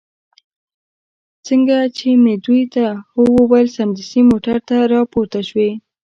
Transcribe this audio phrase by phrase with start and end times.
[1.47, 5.69] څنګه چې مې دوی ته هو وویل، سمدستي موټر ته را پورته شوې.